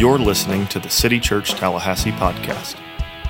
[0.00, 2.80] You're listening to the City Church Tallahassee podcast.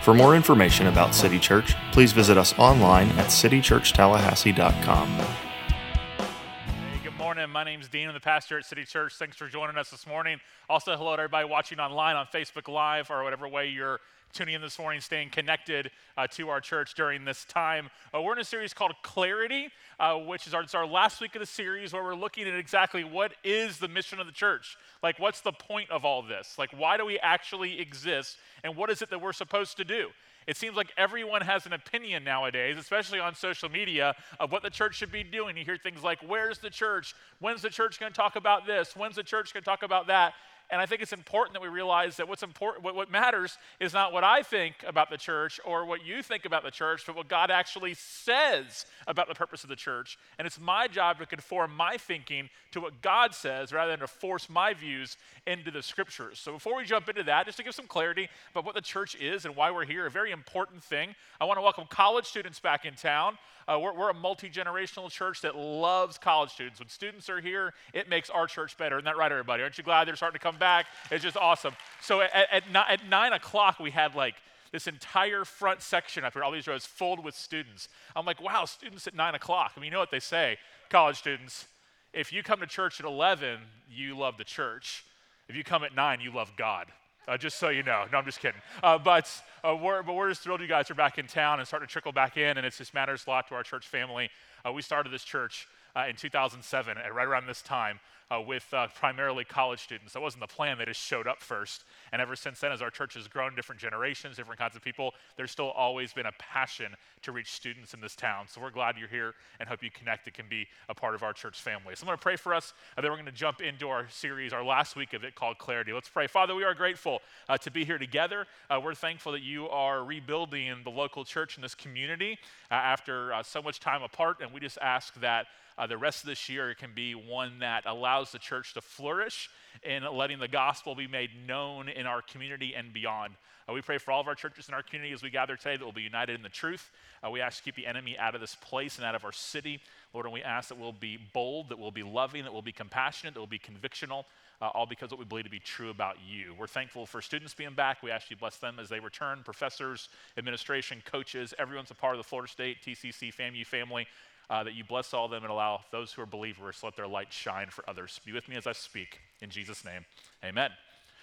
[0.04, 5.08] For more information about City Church, please visit us online at citychurchtallahassee.com.
[5.08, 7.50] Hey, good morning.
[7.50, 8.06] My name is Dean.
[8.06, 9.16] I'm the pastor at City Church.
[9.16, 10.38] Thanks for joining us this morning.
[10.68, 13.98] Also, hello to everybody watching online on Facebook Live or whatever way you're
[14.32, 17.90] tuning in this morning, staying connected uh, to our church during this time.
[18.14, 19.68] Uh, we're in a series called Clarity,
[19.98, 23.04] uh, which is our, our last week of the series where we're looking at exactly
[23.04, 24.76] what is the mission of the church.
[25.02, 26.56] Like, what's the point of all this?
[26.58, 28.36] Like, why do we actually exist?
[28.62, 30.08] And what is it that we're supposed to do?
[30.46, 34.70] It seems like everyone has an opinion nowadays, especially on social media, of what the
[34.70, 35.56] church should be doing.
[35.56, 37.14] You hear things like, Where's the church?
[37.40, 38.96] When's the church going to talk about this?
[38.96, 40.34] When's the church going to talk about that?
[40.70, 43.92] And I think it's important that we realize that what's important, what, what matters is
[43.92, 47.16] not what I think about the church or what you think about the church, but
[47.16, 50.18] what God actually says about the purpose of the church.
[50.38, 54.06] And it's my job to conform my thinking to what God says rather than to
[54.06, 55.16] force my views
[55.46, 56.38] into the scriptures.
[56.38, 59.16] So before we jump into that, just to give some clarity about what the church
[59.16, 62.60] is and why we're here, a very important thing, I want to welcome college students
[62.60, 63.38] back in town.
[63.70, 66.80] Uh, we're, we're, a multi generational church that loves college students.
[66.80, 68.96] When students are here, it makes our church better.
[68.96, 69.62] Isn't that right, everybody?
[69.62, 70.86] Aren't you glad they're starting to come back?
[71.12, 71.74] It's just awesome.
[72.00, 74.34] So at, at, at nine o'clock, we had like
[74.72, 77.88] this entire front section up here, all these rows filled with students.
[78.16, 79.72] I'm like, wow, students at nine o'clock.
[79.76, 81.66] I mean, you know what they say, college students.
[82.12, 85.04] If you come to church at 11, you love the church.
[85.48, 86.86] If you come at nine, you love God.
[87.28, 88.04] Uh, just so you know.
[88.10, 88.60] No, I'm just kidding.
[88.82, 89.30] Uh, but,
[89.62, 91.92] uh, we're, but we're just thrilled you guys are back in town and starting to
[91.92, 94.30] trickle back in, and it just matters a lot to our church family.
[94.66, 98.86] Uh, we started this church uh, in 2007, right around this time uh, with uh,
[98.94, 100.12] primarily college students.
[100.12, 101.84] That wasn't the plan, they just showed up first.
[102.12, 105.14] And ever since then, as our church has grown, different generations, different kinds of people,
[105.36, 108.46] there's still always been a passion to reach students in this town.
[108.48, 111.22] So we're glad you're here and hope you connect and can be a part of
[111.22, 111.94] our church family.
[111.96, 114.08] So I'm going to pray for us, and then we're going to jump into our
[114.08, 115.92] series, our last week of it called Clarity.
[115.92, 116.26] Let's pray.
[116.26, 118.46] Father, we are grateful uh, to be here together.
[118.68, 122.38] Uh, we're thankful that you are rebuilding the local church in this community
[122.70, 125.46] uh, after uh, so much time apart, and we just ask that
[125.80, 129.48] uh, the rest of this year can be one that allows the church to flourish
[129.82, 133.32] in letting the gospel be made known in our community and beyond.
[133.66, 135.78] Uh, we pray for all of our churches in our community as we gather today
[135.78, 136.90] that we'll be united in the truth.
[137.24, 139.32] Uh, we ask to keep the enemy out of this place and out of our
[139.32, 139.80] city.
[140.12, 142.72] Lord, and we ask that we'll be bold, that we'll be loving, that we'll be
[142.72, 144.24] compassionate, that we'll be convictional,
[144.60, 146.54] uh, all because what we believe to be true about you.
[146.58, 148.02] We're thankful for students being back.
[148.02, 152.18] We ask you bless them as they return, professors, administration, coaches, everyone's a part of
[152.18, 154.06] the Florida State, TCC, FAMU family
[154.50, 157.06] uh, that you bless all them and allow those who are believers to let their
[157.06, 158.20] light shine for others.
[158.26, 159.20] Be with me as I speak.
[159.40, 160.04] In Jesus' name,
[160.44, 160.70] amen.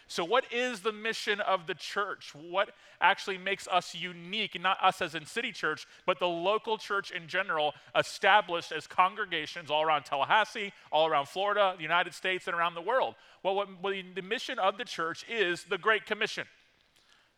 [0.10, 2.34] So, what is the mission of the church?
[2.34, 2.70] What
[3.02, 7.28] actually makes us unique, not us as in City Church, but the local church in
[7.28, 12.74] general, established as congregations all around Tallahassee, all around Florida, the United States, and around
[12.74, 13.16] the world?
[13.44, 16.48] Well, what, what the mission of the church is the Great Commission.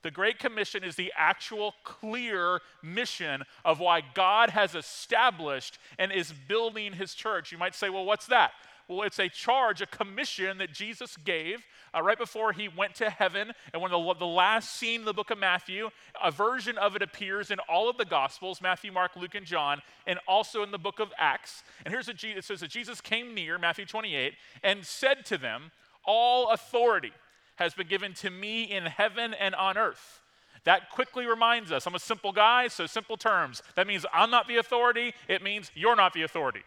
[0.01, 6.33] The Great Commission is the actual clear mission of why God has established and is
[6.47, 7.51] building his church.
[7.51, 8.51] You might say, well, what's that?
[8.87, 13.09] Well, it's a charge, a commission that Jesus gave uh, right before he went to
[13.09, 13.51] heaven.
[13.71, 15.89] And when the, the last scene in the book of Matthew,
[16.23, 19.81] a version of it appears in all of the Gospels Matthew, Mark, Luke, and John,
[20.07, 21.63] and also in the book of Acts.
[21.85, 24.33] And here's what Jesus says that Jesus came near, Matthew 28,
[24.63, 25.71] and said to them,
[26.03, 27.11] All authority
[27.59, 30.19] has been given to me in heaven and on earth.
[30.63, 33.61] That quickly reminds us I'm a simple guy, so simple terms.
[33.75, 36.61] That means I'm not the authority, it means you're not the authority.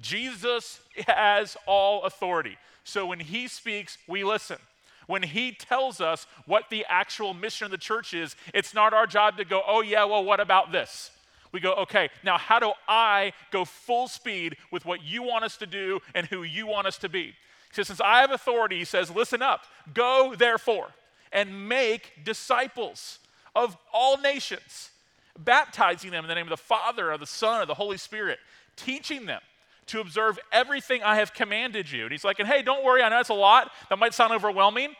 [0.00, 2.58] Jesus has all authority.
[2.84, 4.58] So when he speaks, we listen.
[5.06, 9.06] When he tells us what the actual mission of the church is, it's not our
[9.06, 11.10] job to go, oh, yeah, well, what about this?
[11.52, 15.56] We go, okay, now how do I go full speed with what you want us
[15.58, 17.34] to do and who you want us to be?
[17.72, 20.88] He says, Since I have authority, he says, Listen up, go therefore
[21.32, 23.18] and make disciples
[23.56, 24.90] of all nations,
[25.38, 28.38] baptizing them in the name of the Father, of the Son, of the Holy Spirit,
[28.76, 29.40] teaching them
[29.86, 32.02] to observe everything I have commanded you.
[32.02, 33.72] And he's like, and hey, don't worry, I know it's a lot.
[33.88, 34.94] That might sound overwhelming.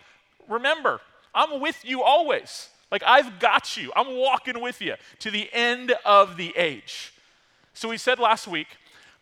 [0.49, 1.01] Remember,
[1.35, 2.71] I'm with you always.
[2.91, 3.93] Like, I've got you.
[3.95, 7.13] I'm walking with you to the end of the age.
[7.75, 8.67] So, we said last week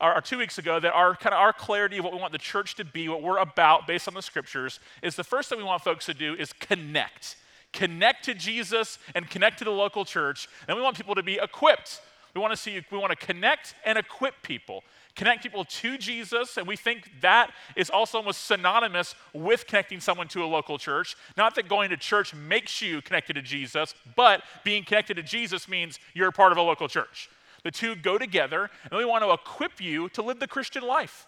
[0.01, 2.33] or, or two weeks ago that our kind of our clarity of what we want
[2.33, 5.59] the church to be, what we're about based on the scriptures, is the first thing
[5.59, 7.37] we want folks to do is connect.
[7.73, 10.49] Connect to Jesus and connect to the local church.
[10.67, 12.01] And we want people to be equipped.
[12.35, 14.83] We want to see, we want to connect and equip people.
[15.17, 20.29] Connect people to Jesus, and we think that is also almost synonymous with connecting someone
[20.29, 21.17] to a local church.
[21.37, 25.69] Not that going to church makes you connected to Jesus, but being connected to Jesus
[25.69, 27.29] means you're part of a local church.
[27.65, 31.27] The two go together, and we want to equip you to live the Christian life.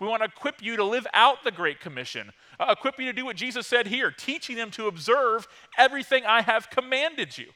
[0.00, 3.12] We want to equip you to live out the Great Commission, uh, equip you to
[3.12, 7.46] do what Jesus said here, teaching them to observe everything I have commanded you.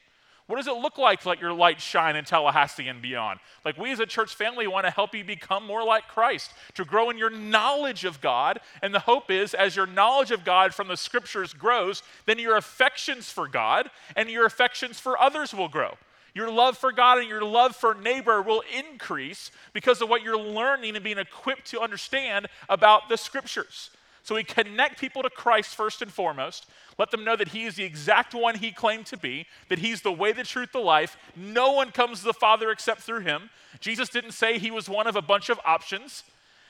[0.47, 3.39] What does it look like to let your light shine in Tallahassee and beyond?
[3.63, 6.83] Like, we as a church family want to help you become more like Christ, to
[6.83, 8.59] grow in your knowledge of God.
[8.81, 12.57] And the hope is, as your knowledge of God from the scriptures grows, then your
[12.57, 15.93] affections for God and your affections for others will grow.
[16.33, 20.37] Your love for God and your love for neighbor will increase because of what you're
[20.37, 23.91] learning and being equipped to understand about the scriptures.
[24.23, 26.65] So we connect people to Christ first and foremost,
[26.97, 30.01] let them know that He is the exact one He claimed to be, that He's
[30.01, 31.17] the way, the truth, the life.
[31.35, 33.49] No one comes to the Father except through Him.
[33.79, 36.23] Jesus didn't say He was one of a bunch of options.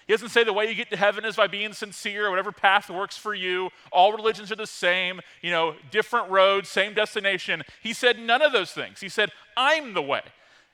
[0.08, 2.90] He doesn't say the way you get to heaven is by being sincere, whatever path
[2.90, 3.70] works for you.
[3.92, 7.64] All religions are the same, you know, different roads, same destination.
[7.82, 9.00] He said none of those things.
[9.00, 10.22] He said, I'm the way.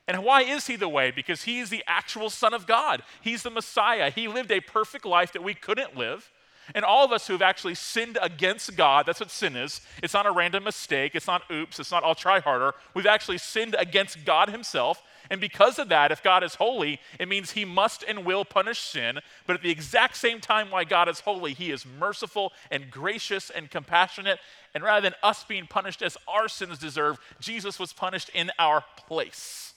[0.07, 1.11] And why is he the way?
[1.11, 3.03] Because he is the actual Son of God.
[3.21, 4.09] He's the Messiah.
[4.09, 6.31] He lived a perfect life that we couldn't live.
[6.75, 9.81] And all of us who have actually sinned against God, that's what sin is.
[10.01, 11.13] It's not a random mistake.
[11.15, 11.79] It's not oops.
[11.79, 12.73] It's not I'll try harder.
[12.93, 15.01] We've actually sinned against God Himself.
[15.29, 18.79] And because of that, if God is holy, it means He must and will punish
[18.79, 19.19] sin.
[19.45, 23.49] But at the exact same time, why God is holy, He is merciful and gracious
[23.49, 24.39] and compassionate.
[24.73, 28.83] And rather than us being punished as our sins deserve, Jesus was punished in our
[29.07, 29.73] place.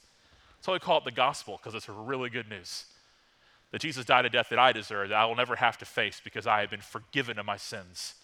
[0.61, 2.85] So we call it the gospel because it's really good news
[3.73, 6.21] that Jesus died a death that I deserve, that I will never have to face
[6.23, 8.15] because I have been forgiven of my sins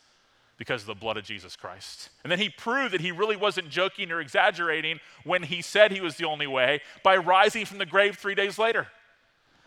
[0.58, 2.10] because of the blood of Jesus Christ.
[2.24, 6.00] And then he proved that he really wasn't joking or exaggerating when he said he
[6.00, 8.88] was the only way by rising from the grave three days later.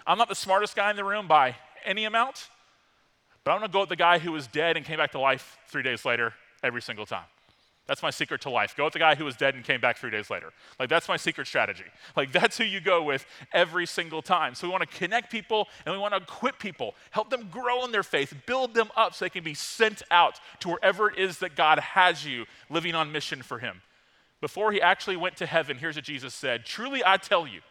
[0.05, 1.55] I'm not the smartest guy in the room by
[1.85, 2.49] any amount,
[3.43, 5.57] but I'm gonna go with the guy who was dead and came back to life
[5.67, 7.25] three days later every single time.
[7.87, 8.75] That's my secret to life.
[8.75, 10.53] Go with the guy who was dead and came back three days later.
[10.79, 11.83] Like, that's my secret strategy.
[12.15, 14.55] Like, that's who you go with every single time.
[14.55, 17.83] So, we want to connect people and we want to equip people, help them grow
[17.83, 21.17] in their faith, build them up so they can be sent out to wherever it
[21.17, 23.81] is that God has you living on mission for Him.
[24.39, 27.61] Before He actually went to heaven, here's what Jesus said Truly, I tell you,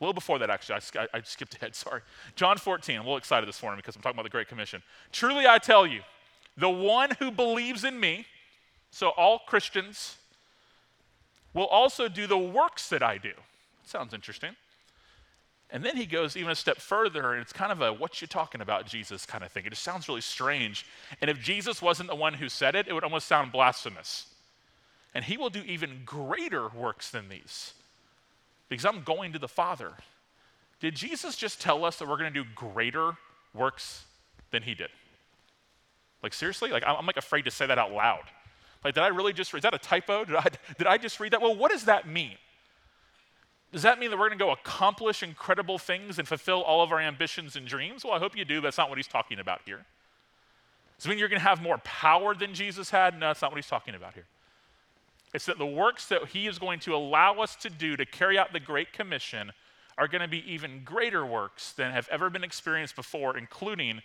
[0.00, 2.00] a little before that, actually, I, I skipped ahead, sorry.
[2.34, 4.82] John 14, I'm a little excited this morning because I'm talking about the Great Commission.
[5.12, 6.00] Truly, I tell you,
[6.56, 8.26] the one who believes in me,
[8.94, 10.18] so all Christians
[11.52, 13.32] will also do the works that I do.
[13.82, 14.54] Sounds interesting.
[15.70, 18.28] And then he goes even a step further, and it's kind of a what you
[18.28, 19.66] talking about, Jesus kind of thing.
[19.66, 20.86] It just sounds really strange.
[21.20, 24.26] And if Jesus wasn't the one who said it, it would almost sound blasphemous.
[25.12, 27.74] And he will do even greater works than these
[28.68, 29.90] because I'm going to the Father.
[30.78, 33.16] Did Jesus just tell us that we're going to do greater
[33.54, 34.04] works
[34.52, 34.90] than he did?
[36.22, 36.70] Like, seriously?
[36.70, 38.22] Like, I'm, like afraid to say that out loud.
[38.84, 40.24] Like, did I really just, is that a typo?
[40.24, 40.46] Did I,
[40.78, 41.40] did I just read that?
[41.40, 42.36] Well, what does that mean?
[43.72, 46.92] Does that mean that we're going to go accomplish incredible things and fulfill all of
[46.92, 48.04] our ambitions and dreams?
[48.04, 48.60] Well, I hope you do.
[48.60, 49.84] That's not what he's talking about here.
[50.96, 53.18] Does it mean you're going to have more power than Jesus had?
[53.18, 54.26] No, that's not what he's talking about here.
[55.32, 58.38] It's that the works that he is going to allow us to do to carry
[58.38, 59.50] out the Great Commission
[59.98, 64.02] are going to be even greater works than have ever been experienced before, including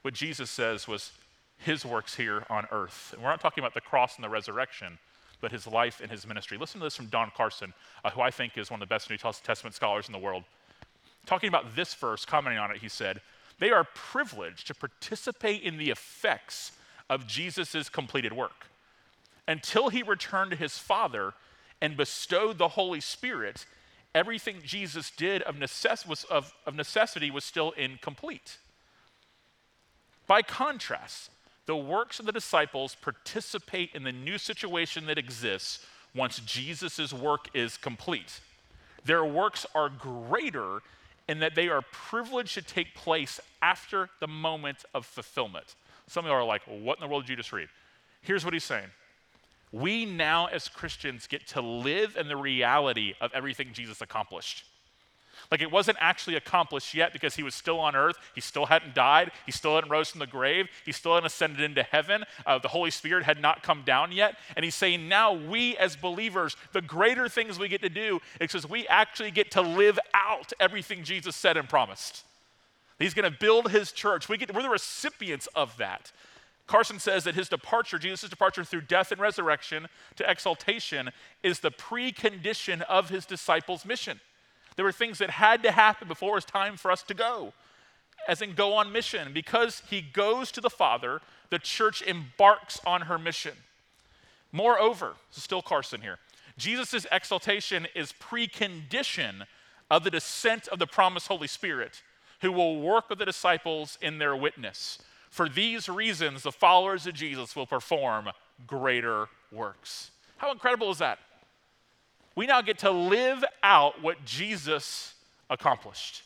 [0.00, 1.12] what Jesus says was
[1.58, 3.10] his works here on earth.
[3.12, 4.98] And we're not talking about the cross and the resurrection,
[5.40, 6.58] but his life and his ministry.
[6.58, 7.72] Listen to this from Don Carson,
[8.04, 10.44] uh, who I think is one of the best New Testament scholars in the world.
[11.26, 13.20] Talking about this verse, commenting on it, he said,
[13.58, 16.72] They are privileged to participate in the effects
[17.10, 18.66] of Jesus' completed work.
[19.48, 21.34] Until he returned to his Father
[21.80, 23.66] and bestowed the Holy Spirit,
[24.14, 28.58] everything Jesus did of, necess- was, of, of necessity was still incomplete.
[30.26, 31.30] By contrast,
[31.66, 37.48] the works of the disciples participate in the new situation that exists once Jesus' work
[37.54, 38.40] is complete.
[39.04, 40.80] Their works are greater
[41.28, 45.74] in that they are privileged to take place after the moment of fulfillment.
[46.08, 47.68] Some of you are like, what in the world did you just read?
[48.22, 48.88] Here's what he's saying.
[49.72, 54.64] We now, as Christians, get to live in the reality of everything Jesus accomplished.
[55.50, 58.16] Like it wasn't actually accomplished yet because he was still on earth.
[58.34, 59.32] He still hadn't died.
[59.44, 60.68] He still hadn't rose from the grave.
[60.84, 62.24] He still hadn't ascended into heaven.
[62.44, 64.36] Uh, the Holy Spirit had not come down yet.
[64.56, 68.52] And he's saying now we as believers, the greater things we get to do is
[68.52, 72.24] because we actually get to live out everything Jesus said and promised.
[72.98, 74.28] He's going to build his church.
[74.28, 76.12] We get, we're the recipients of that.
[76.66, 81.10] Carson says that his departure, Jesus' departure through death and resurrection to exaltation,
[81.42, 84.20] is the precondition of his disciples' mission.
[84.76, 87.54] There were things that had to happen before it was time for us to go,
[88.28, 89.32] as in go on mission.
[89.32, 93.54] Because he goes to the Father, the church embarks on her mission.
[94.52, 96.18] Moreover, still Carson here,
[96.56, 99.46] Jesus' exaltation is precondition
[99.90, 102.02] of the descent of the promised Holy Spirit,
[102.40, 104.98] who will work with the disciples in their witness.
[105.30, 108.30] For these reasons, the followers of Jesus will perform
[108.66, 110.10] greater works.
[110.38, 111.18] How incredible is that?
[112.36, 115.14] We now get to live out what Jesus
[115.50, 116.22] accomplished.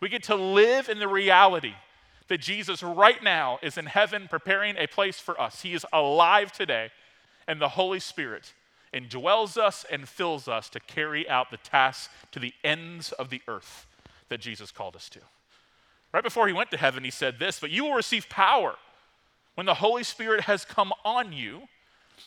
[0.00, 1.74] We get to live in the reality
[2.28, 5.62] that Jesus right now is in heaven preparing a place for us.
[5.62, 6.90] He is alive today,
[7.46, 8.54] and the Holy Spirit
[8.94, 13.42] indwells us and fills us to carry out the task to the ends of the
[13.48, 13.86] earth
[14.28, 15.20] that Jesus called us to.
[16.12, 18.76] Right before he went to heaven, he said this, but you will receive power
[19.54, 21.62] when the Holy Spirit has come on you,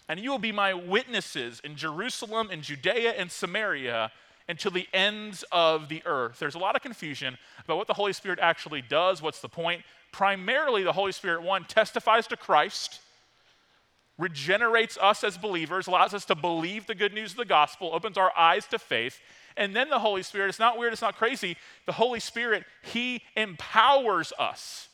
[0.08, 4.12] and you will be my witnesses in Jerusalem and Judea and Samaria
[4.48, 6.40] until the ends of the earth.
[6.40, 9.22] There's a lot of confusion about what the Holy Spirit actually does.
[9.22, 9.84] What's the point?
[10.12, 13.02] Primarily, the Holy Spirit, one, testifies to Christ,
[14.18, 18.18] regenerates us as believers, allows us to believe the good news of the gospel, opens
[18.18, 19.20] our eyes to faith.
[19.58, 21.58] And then the Holy Spirit, it's not weird, it's not crazy.
[21.86, 24.90] The Holy Spirit, He empowers us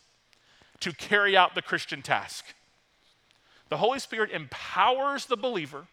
[0.80, 2.46] to carry out the Christian task.
[3.72, 5.88] The Holy Spirit empowers the believer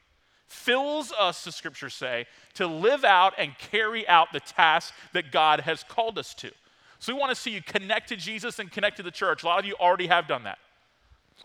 [0.49, 5.61] fills us, the scriptures say, to live out and carry out the task that God
[5.61, 6.51] has called us to.
[6.99, 9.45] So we want to see you connect to Jesus and connect to the church.
[9.45, 10.59] A lot of you already have done that.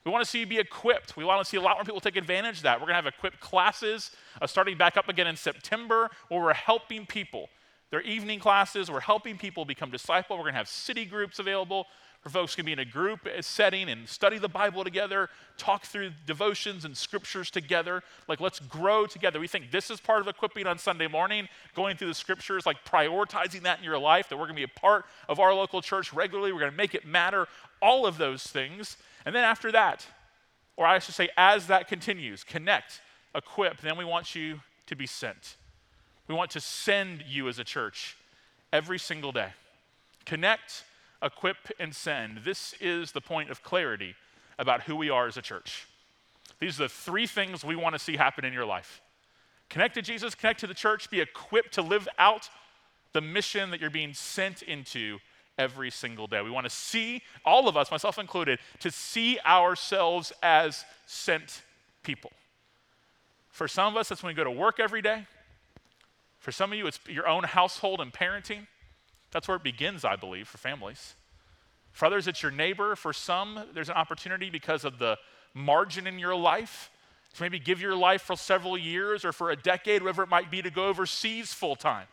[0.05, 1.15] We want to see you be equipped.
[1.15, 2.79] We want to see a lot more people take advantage of that.
[2.79, 4.09] We're going to have equipped classes
[4.41, 7.47] uh, starting back up again in September where we're helping people.
[7.91, 8.89] They're evening classes.
[8.89, 10.35] We're helping people become disciple.
[10.35, 11.85] We're going to have city groups available
[12.29, 16.85] folks can be in a group setting and study the Bible together, talk through devotions
[16.85, 18.01] and scriptures together.
[18.27, 19.39] Like, let's grow together.
[19.39, 22.83] We think this is part of equipping on Sunday morning, going through the scriptures, like
[22.85, 25.81] prioritizing that in your life, that we're going to be a part of our local
[25.81, 26.53] church regularly.
[26.53, 27.47] We're going to make it matter,
[27.81, 28.95] all of those things.
[29.25, 30.05] And then after that,
[30.77, 33.01] or I should say, as that continues, connect,
[33.35, 35.57] equip, then we want you to be sent.
[36.27, 38.15] We want to send you as a church
[38.71, 39.49] every single day.
[40.25, 40.83] Connect,
[41.23, 42.39] equip, and send.
[42.39, 44.15] This is the point of clarity
[44.59, 45.87] about who we are as a church.
[46.59, 49.01] These are the three things we want to see happen in your life
[49.69, 52.47] connect to Jesus, connect to the church, be equipped to live out
[53.13, 55.17] the mission that you're being sent into
[55.57, 56.41] every single day.
[56.41, 61.63] We want to see, all of us, myself included, to see ourselves as sent
[62.03, 62.31] people.
[63.49, 65.25] For some of us, that's when we go to work every day.
[66.37, 68.67] For some of you, it's your own household and parenting.
[69.33, 71.15] That's where it begins, I believe, for families.
[71.91, 72.95] For others, it's your neighbor.
[72.95, 75.17] For some, there's an opportunity because of the
[75.55, 76.91] margin in your life
[77.33, 80.51] to maybe give your life for several years or for a decade, whatever it might
[80.51, 82.05] be, to go overseas full time.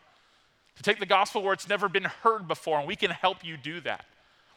[0.77, 3.55] To take the gospel where it's never been heard before, and we can help you
[3.55, 4.05] do that.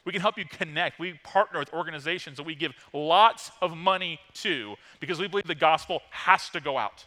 [0.06, 0.98] We can help you connect.
[0.98, 5.54] We partner with organizations that we give lots of money to because we believe the
[5.54, 7.04] gospel has to go out.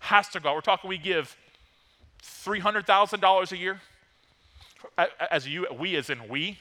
[0.00, 0.54] Has to go out.
[0.56, 1.36] We're talking we give
[2.22, 3.80] $300,000 a year
[5.30, 6.58] as you, we as in we,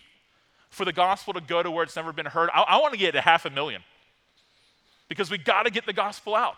[0.70, 2.50] for the gospel to go to where it's never been heard.
[2.54, 3.82] I, I want to get to half a million
[5.08, 6.56] because we got to get the gospel out.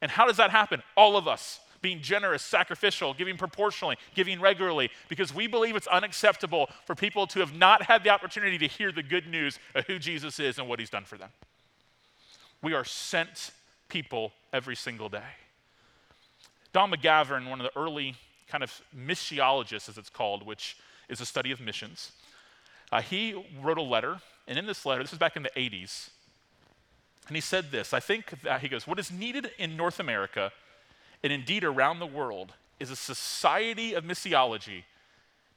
[0.00, 0.82] And how does that happen?
[0.96, 6.70] All of us being generous, sacrificial, giving proportionally, giving regularly, because we believe it's unacceptable
[6.86, 9.98] for people to have not had the opportunity to hear the good news of who
[9.98, 11.28] Jesus is and what he's done for them.
[12.62, 13.50] We are sent
[13.90, 15.20] people every single day.
[16.72, 18.14] Don McGavran, one of the early
[18.48, 20.76] kind of missiologists, as it's called, which
[21.08, 22.12] is a study of missions,
[22.92, 26.10] uh, he wrote a letter, and in this letter, this is back in the 80s,
[27.26, 30.52] and he said this I think that he goes, What is needed in North America
[31.22, 34.84] and indeed around the world is a society of missiology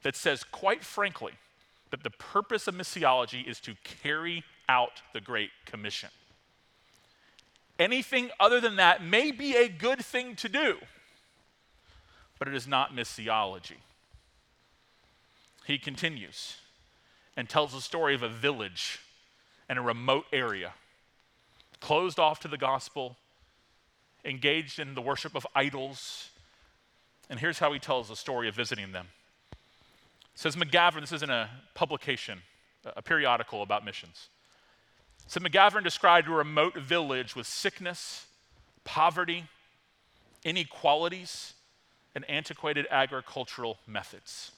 [0.02, 1.32] that says, quite frankly,
[1.90, 6.10] that the purpose of missiology is to carry out the Great Commission.
[7.78, 10.78] Anything other than that may be a good thing to do,
[12.38, 13.78] but it is not missiology.
[15.66, 16.56] He continues
[17.36, 19.00] and tells the story of a village
[19.68, 20.72] in a remote area,
[21.80, 23.16] closed off to the gospel,
[24.24, 26.30] engaged in the worship of idols.
[27.28, 29.08] And here's how he tells the story of visiting them.
[29.52, 29.58] It
[30.34, 32.40] says McGavran, this is in a publication,
[32.84, 34.28] a periodical about missions.
[35.26, 38.26] So McGavran described a remote village with sickness,
[38.84, 39.44] poverty,
[40.44, 41.52] inequalities,
[42.14, 44.52] and antiquated agricultural methods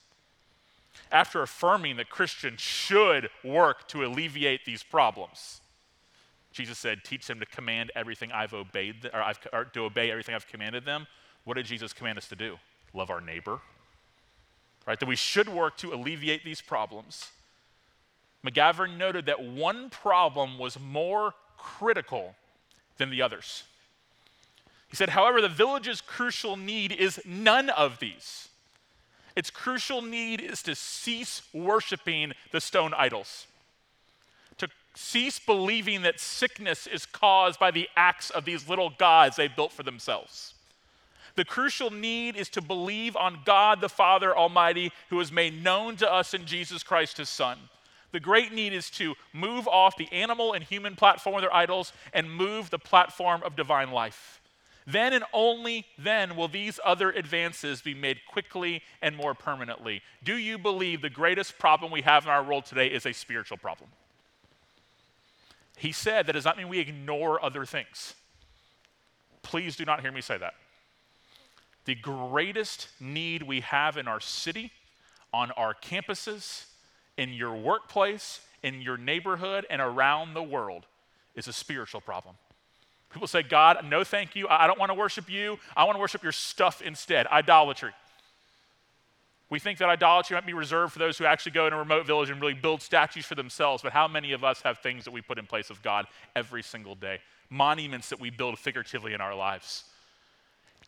[1.12, 5.60] after affirming that Christians should work to alleviate these problems.
[6.52, 10.34] Jesus said, Teach them to command everything I've obeyed, or, I've, or to obey everything
[10.34, 11.06] I've commanded them.
[11.44, 12.58] What did Jesus command us to do?
[12.92, 13.60] Love our neighbor.
[14.86, 14.98] Right?
[14.98, 17.30] That we should work to alleviate these problems.
[18.44, 22.34] McGavran noted that one problem was more critical
[22.96, 23.64] than the others.
[24.90, 28.48] He said, however, the village's crucial need is none of these.
[29.36, 33.46] Its crucial need is to cease worshiping the stone idols,
[34.58, 39.46] to cease believing that sickness is caused by the acts of these little gods they
[39.46, 40.54] built for themselves.
[41.36, 45.96] The crucial need is to believe on God the Father Almighty, who is made known
[45.98, 47.56] to us in Jesus Christ, his Son.
[48.10, 51.92] The great need is to move off the animal and human platform of their idols
[52.12, 54.39] and move the platform of divine life.
[54.90, 60.02] Then and only then will these other advances be made quickly and more permanently.
[60.24, 63.58] Do you believe the greatest problem we have in our world today is a spiritual
[63.58, 63.90] problem?
[65.76, 68.14] He said that does not mean we ignore other things.
[69.42, 70.54] Please do not hear me say that.
[71.84, 74.72] The greatest need we have in our city,
[75.32, 76.66] on our campuses,
[77.16, 80.86] in your workplace, in your neighborhood, and around the world
[81.34, 82.34] is a spiritual problem.
[83.12, 84.46] People say, God, no thank you.
[84.48, 85.58] I don't want to worship you.
[85.76, 87.26] I want to worship your stuff instead.
[87.26, 87.90] Idolatry.
[89.50, 92.06] We think that idolatry might be reserved for those who actually go in a remote
[92.06, 95.10] village and really build statues for themselves, but how many of us have things that
[95.10, 97.18] we put in place of God every single day?
[97.50, 99.84] Monuments that we build figuratively in our lives.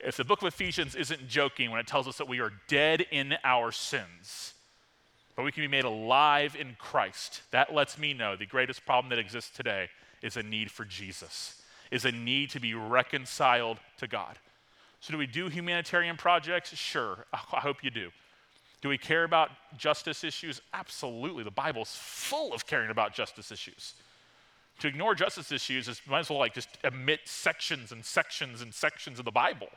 [0.04, 3.04] If the book of Ephesians isn't joking when it tells us that we are dead
[3.10, 4.54] in our sins,
[5.34, 9.10] but we can be made alive in Christ, that lets me know the greatest problem
[9.10, 9.88] that exists today
[10.22, 11.62] is a need for Jesus
[11.92, 14.38] is a need to be reconciled to God.
[15.00, 16.75] So, do we do humanitarian projects?
[16.75, 17.26] Sure.
[17.32, 18.11] I hope you do.
[18.80, 20.61] Do we care about justice issues?
[20.75, 21.44] Absolutely.
[21.44, 23.94] The Bible's full of caring about justice issues.
[24.80, 28.75] To ignore justice issues is might as well like just omit sections and sections and
[28.75, 29.68] sections of the Bible.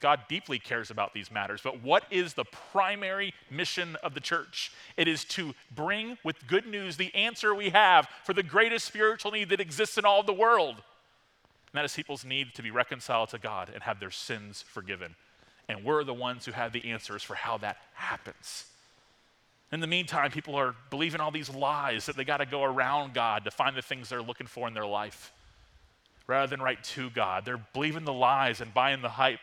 [0.00, 1.60] God deeply cares about these matters.
[1.62, 4.72] But what is the primary mission of the church?
[4.96, 9.32] It is to bring with good news the answer we have for the greatest spiritual
[9.32, 10.82] need that exists in all of the world.
[11.72, 15.14] And that is people's need to be reconciled to God and have their sins forgiven.
[15.68, 18.64] And we're the ones who have the answers for how that happens.
[19.70, 23.14] In the meantime, people are believing all these lies that they got to go around
[23.14, 25.32] God to find the things they're looking for in their life
[26.26, 27.44] rather than right to God.
[27.44, 29.40] They're believing the lies and buying the hype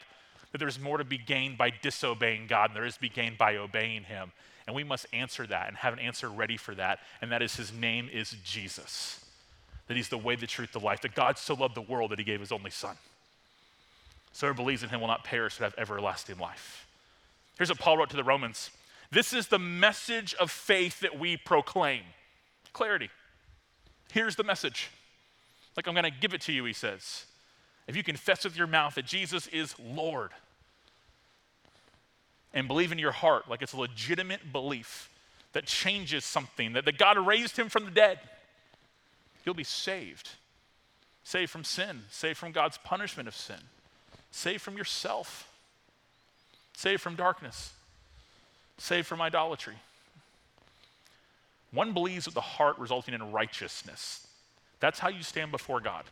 [0.51, 3.37] that there's more to be gained by disobeying God than there is to be gained
[3.37, 4.33] by obeying Him.
[4.65, 6.99] And we must answer that and have an answer ready for that.
[7.21, 9.23] And that is His name is Jesus
[9.87, 12.19] that he's the way, the truth, the life, that God so loved the world that
[12.19, 12.95] he gave his only son.
[14.33, 16.85] So whoever believes in him will not perish but have everlasting life.
[17.57, 18.69] Here's what Paul wrote to the Romans
[19.11, 22.01] This is the message of faith that we proclaim.
[22.73, 23.09] Clarity.
[24.11, 24.89] Here's the message.
[25.75, 27.25] Like, I'm going to give it to you, he says.
[27.87, 30.31] If you confess with your mouth that Jesus is Lord
[32.53, 35.09] and believe in your heart, like it's a legitimate belief
[35.53, 38.19] that changes something, that, that God raised him from the dead
[39.47, 40.29] you'll be saved.
[41.23, 43.59] Saved from sin, saved from God's punishment of sin,
[44.29, 45.49] saved from yourself,
[46.75, 47.71] saved from darkness,
[48.77, 49.75] saved from idolatry.
[51.71, 54.27] One believes with the heart, resulting in righteousness.
[54.79, 56.03] That's how you stand before God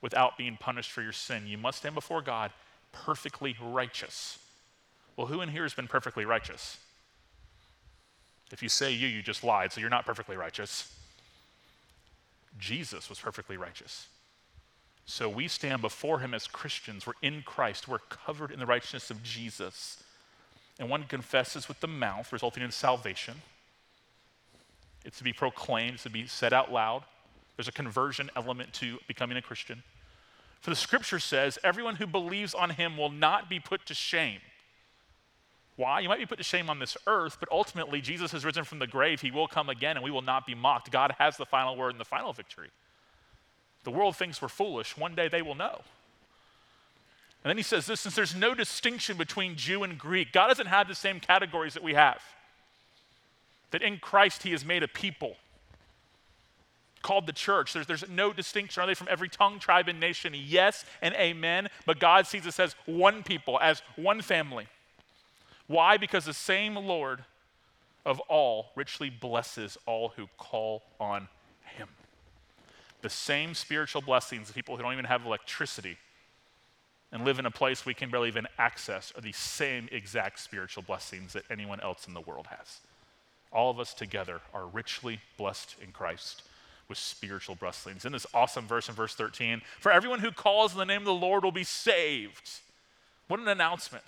[0.00, 1.46] without being punished for your sin.
[1.46, 2.52] You must stand before God
[2.92, 4.38] perfectly righteous.
[5.16, 6.78] Well, who in here has been perfectly righteous?
[8.52, 10.93] If you say you, you just lied, so you're not perfectly righteous.
[12.58, 14.08] Jesus was perfectly righteous.
[15.06, 17.06] So we stand before him as Christians.
[17.06, 17.88] We're in Christ.
[17.88, 20.02] We're covered in the righteousness of Jesus.
[20.78, 23.34] And one confesses with the mouth, resulting in salvation.
[25.04, 27.04] It's to be proclaimed, it's to be said out loud.
[27.56, 29.82] There's a conversion element to becoming a Christian.
[30.60, 34.40] For the scripture says, everyone who believes on him will not be put to shame.
[35.76, 36.00] Why?
[36.00, 38.78] You might be put to shame on this earth, but ultimately, Jesus has risen from
[38.78, 39.20] the grave.
[39.20, 40.90] He will come again, and we will not be mocked.
[40.90, 42.70] God has the final word and the final victory.
[43.82, 44.96] The world thinks we're foolish.
[44.96, 45.82] One day they will know.
[47.42, 50.66] And then he says this since there's no distinction between Jew and Greek, God doesn't
[50.66, 52.22] have the same categories that we have.
[53.70, 55.36] That in Christ he has made a people
[57.02, 57.74] called the church.
[57.74, 58.82] There's, there's no distinction.
[58.82, 60.32] Are they from every tongue, tribe, and nation?
[60.34, 61.68] Yes and amen.
[61.84, 64.66] But God sees us as one people, as one family.
[65.66, 65.96] Why?
[65.96, 67.24] Because the same Lord
[68.04, 71.28] of all richly blesses all who call on
[71.64, 71.88] him.
[73.02, 75.96] The same spiritual blessings of people who don't even have electricity
[77.12, 80.82] and live in a place we can barely even access are the same exact spiritual
[80.82, 82.80] blessings that anyone else in the world has.
[83.52, 86.42] All of us together are richly blessed in Christ
[86.88, 88.04] with spiritual blessings.
[88.04, 91.06] In this awesome verse in verse 13, for everyone who calls in the name of
[91.06, 92.50] the Lord will be saved.
[93.28, 94.04] What an announcement.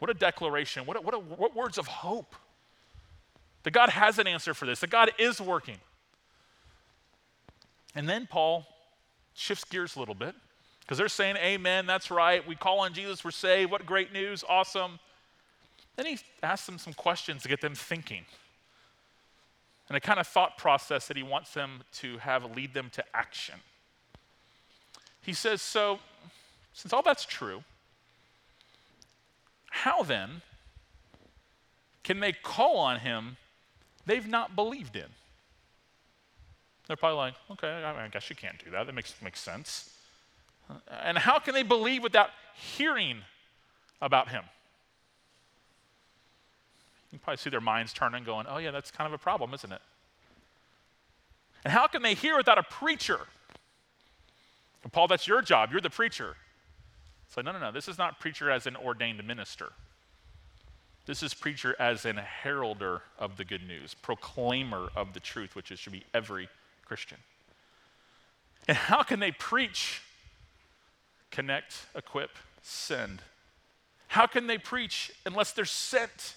[0.00, 0.86] What a declaration.
[0.86, 2.34] What, a, what, a, what words of hope.
[3.62, 5.76] That God has an answer for this, that God is working.
[7.94, 8.66] And then Paul
[9.34, 10.34] shifts gears a little bit
[10.80, 12.46] because they're saying, Amen, that's right.
[12.46, 13.70] We call on Jesus, we're saved.
[13.70, 14.98] What great news, awesome.
[15.96, 18.24] Then he asks them some questions to get them thinking.
[19.88, 23.04] And a kind of thought process that he wants them to have lead them to
[23.12, 23.56] action.
[25.20, 25.98] He says, So,
[26.72, 27.62] since all that's true,
[29.70, 30.42] how then
[32.02, 33.36] can they call on him
[34.06, 35.06] they've not believed in?
[36.86, 38.86] They're probably like, okay, I, guess you can't do that.
[38.86, 39.90] That makes, makes sense.
[40.90, 43.18] And how can they believe without hearing
[44.02, 44.42] about him?
[47.12, 49.72] You probably see their minds turning, going, oh, yeah, that's kind of a problem, isn't
[49.72, 49.80] it?
[51.64, 53.20] And how can they hear without a preacher?
[54.82, 55.70] And Paul, that's your job.
[55.72, 56.36] You're the preacher.
[57.30, 57.72] So, no, no, no.
[57.72, 59.72] This is not preacher as an ordained minister.
[61.06, 65.70] This is preacher as an heralder of the good news, proclaimer of the truth, which
[65.70, 66.48] is, should be every
[66.84, 67.18] Christian.
[68.68, 70.02] And how can they preach,
[71.30, 72.30] connect, equip,
[72.62, 73.22] send?
[74.08, 76.34] How can they preach unless they're sent?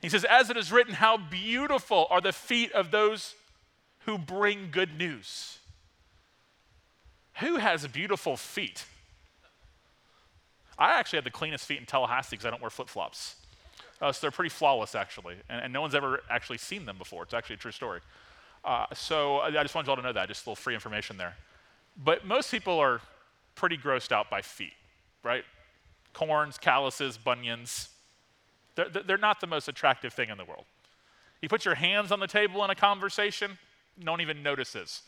[0.00, 3.34] He says, As it is written, how beautiful are the feet of those
[4.08, 5.58] who bring good news.
[7.40, 8.86] Who has beautiful feet?
[10.78, 13.36] I actually have the cleanest feet in Tallahassee because I don't wear flip flops.
[14.00, 15.34] Uh, so they're pretty flawless, actually.
[15.48, 17.24] And, and, no one's ever actually seen them before.
[17.24, 18.00] It's actually a true story.
[18.64, 21.36] Uh, so I just wanted y'all to know that, just a little free information there.
[22.04, 23.00] But most people are
[23.56, 24.74] pretty grossed out by feet,
[25.24, 25.44] right?
[26.12, 27.88] Corns, calluses, bunions.
[28.76, 30.64] They're, they're not the most attractive thing in the world.
[31.42, 33.58] You put your hands on the table in a conversation,
[34.00, 35.02] no one even notices.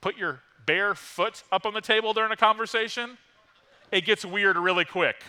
[0.00, 3.16] Put your bare foot up on the table during a conversation,
[3.92, 5.22] it gets weird really quick.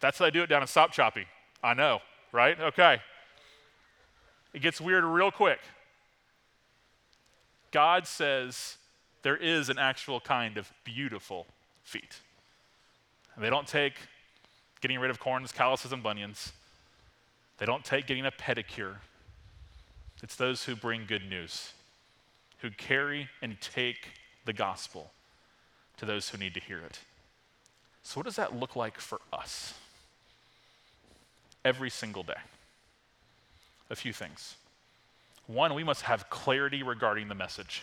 [0.00, 1.26] That's how I do it down in Sopchoppy.
[1.62, 2.00] I know,
[2.32, 2.58] right?
[2.58, 2.98] Okay.
[4.54, 5.60] It gets weird real quick.
[7.70, 8.76] God says
[9.22, 11.46] there is an actual kind of beautiful
[11.82, 12.20] feet.
[13.34, 13.94] And they don't take
[14.80, 16.52] getting rid of corns, calluses, and bunions.
[17.58, 18.96] They don't take getting a pedicure.
[20.22, 21.72] It's those who bring good news,
[22.58, 24.08] who carry and take
[24.44, 25.10] the gospel
[25.96, 27.00] to those who need to hear it.
[28.02, 29.74] So, what does that look like for us?
[31.64, 32.34] Every single day.
[33.90, 34.56] A few things.
[35.46, 37.82] One, we must have clarity regarding the message.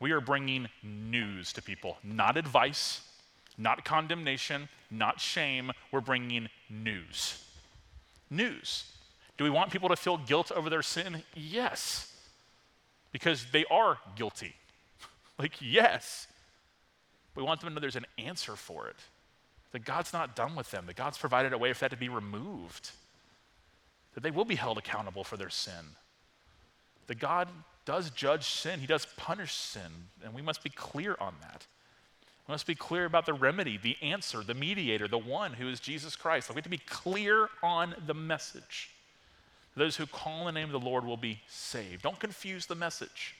[0.00, 3.02] We are bringing news to people, not advice,
[3.56, 5.72] not condemnation, not shame.
[5.90, 7.42] We're bringing news.
[8.30, 8.84] News.
[9.38, 11.22] Do we want people to feel guilt over their sin?
[11.34, 12.12] Yes,
[13.12, 14.54] because they are guilty.
[15.38, 16.26] like, yes.
[17.34, 18.96] We want them to know there's an answer for it,
[19.72, 22.08] that God's not done with them, that God's provided a way for that to be
[22.08, 22.90] removed,
[24.14, 25.96] that they will be held accountable for their sin,
[27.06, 27.48] that God
[27.84, 31.66] does judge sin, He does punish sin, and we must be clear on that.
[32.46, 35.80] We must be clear about the remedy, the answer, the mediator, the one who is
[35.80, 36.48] Jesus Christ.
[36.50, 38.90] we have to be clear on the message.
[39.76, 42.02] Those who call in the name of the Lord will be saved.
[42.02, 43.36] Don't confuse the message.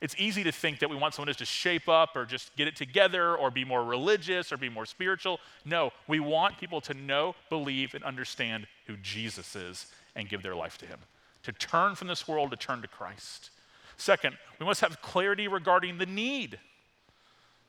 [0.00, 2.68] It's easy to think that we want someone just to shape up or just get
[2.68, 5.40] it together or be more religious or be more spiritual.
[5.64, 10.54] No, we want people to know, believe, and understand who Jesus is and give their
[10.54, 11.00] life to him.
[11.44, 13.50] To turn from this world, to turn to Christ.
[13.96, 16.60] Second, we must have clarity regarding the need.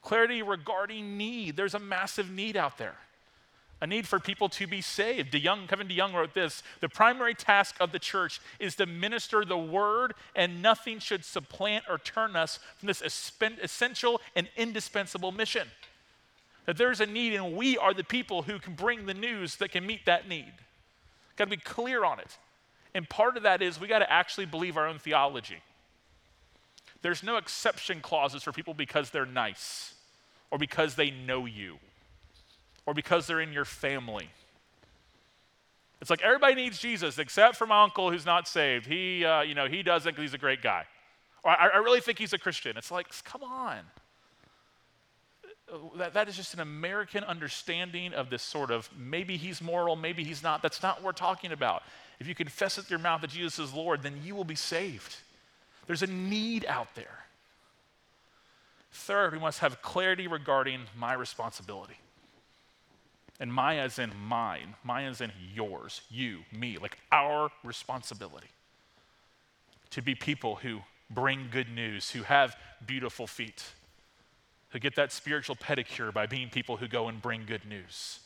[0.03, 1.55] Clarity regarding need.
[1.55, 2.95] There's a massive need out there
[3.81, 5.31] a need for people to be saved.
[5.31, 9.57] DeYoung, Kevin DeYoung wrote this The primary task of the church is to minister the
[9.57, 15.67] word, and nothing should supplant or turn us from this essential and indispensable mission.
[16.65, 19.71] That there's a need, and we are the people who can bring the news that
[19.71, 20.53] can meet that need.
[21.37, 22.37] Got to be clear on it.
[22.93, 25.61] And part of that is we got to actually believe our own theology.
[27.01, 29.93] There's no exception clauses for people because they're nice
[30.51, 31.77] or because they know you
[32.89, 34.27] or because they're in your family.
[36.01, 38.87] It's like everybody needs Jesus except for my uncle who's not saved.
[38.87, 40.85] He, uh, you know, he doesn't because he's a great guy.
[41.43, 42.77] Or I, I, really think he's a Christian.
[42.77, 43.81] It's like, come on.
[45.97, 50.23] That, that is just an American understanding of this sort of maybe he's moral, maybe
[50.23, 50.63] he's not.
[50.63, 51.83] That's not what we're talking about.
[52.19, 55.15] If you confess with your mouth that Jesus is Lord, then you will be saved.
[55.85, 57.19] There's a need out there.
[58.91, 61.99] Third, we must have clarity regarding my responsibility.
[63.39, 68.49] And my as in mine, mine as in yours, you, me, like our responsibility
[69.91, 73.63] to be people who bring good news, who have beautiful feet,
[74.69, 78.19] who get that spiritual pedicure by being people who go and bring good news.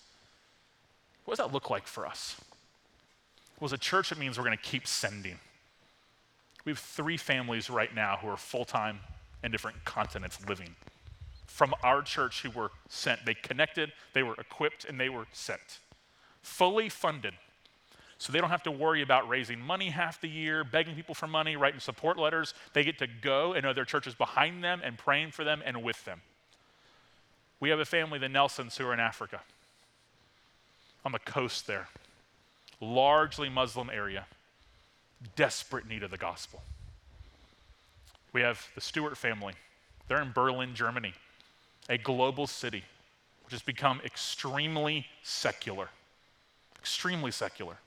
[1.25, 2.35] What does that look like for us?
[3.59, 5.39] Well, as a church, it means we're going to keep sending.
[6.65, 8.99] We have three families right now who are full time
[9.43, 10.75] in different continents living
[11.45, 13.25] from our church who were sent.
[13.25, 15.79] They connected, they were equipped, and they were sent.
[16.41, 17.33] fully funded.
[18.17, 21.27] So they don't have to worry about raising money half the year, begging people for
[21.27, 22.53] money, writing support letters.
[22.73, 25.61] They get to go and know their church is behind them and praying for them
[25.65, 26.21] and with them.
[27.59, 29.41] We have a family, the Nelsons, who are in Africa,
[31.05, 31.87] on the coast there,
[32.79, 34.25] largely Muslim area,
[35.35, 36.61] desperate need of the gospel.
[38.31, 39.53] We have the Stewart family.
[40.07, 41.13] They're in Berlin, Germany,
[41.89, 42.83] a global city
[43.43, 45.89] which has become extremely secular.
[46.79, 47.77] Extremely secular.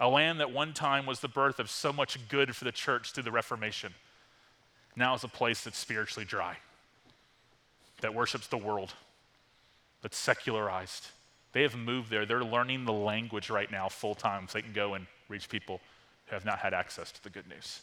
[0.00, 3.12] A land that one time was the birth of so much good for the church
[3.12, 3.92] through the Reformation,
[4.94, 6.56] now is a place that's spiritually dry,
[8.00, 8.94] that worships the world,
[10.02, 11.08] that's secularized.
[11.52, 12.26] They have moved there.
[12.26, 15.80] They're learning the language right now full time so they can go and reach people
[16.26, 17.80] who have not had access to the good news.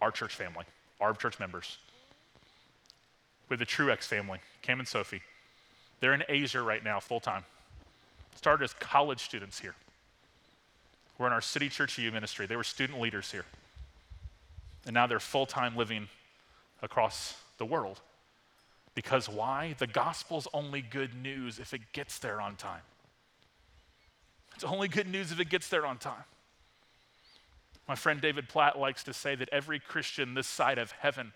[0.00, 0.64] Our church family,
[1.00, 1.78] our church members.
[3.52, 5.20] With the Truex family, Cam and Sophie.
[6.00, 7.44] They're in Asia right now, full time.
[8.34, 9.74] Started as college students here.
[11.18, 12.46] We're in our City Church U ministry.
[12.46, 13.44] They were student leaders here.
[14.86, 16.08] And now they're full time living
[16.80, 18.00] across the world.
[18.94, 19.74] Because why?
[19.76, 22.80] The gospel's only good news if it gets there on time.
[24.54, 26.24] It's only good news if it gets there on time.
[27.86, 31.34] My friend David Platt likes to say that every Christian this side of heaven